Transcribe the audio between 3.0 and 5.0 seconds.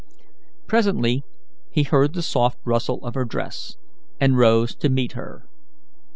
of her dress, and rose to